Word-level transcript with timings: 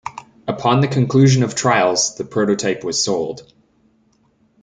Upon 0.47 0.79
the 0.81 0.87
conclusion 0.87 1.43
of 1.43 1.53
trials, 1.53 2.15
the 2.15 2.25
prototype 2.25 2.83
was 2.83 3.03
sold. 3.03 3.53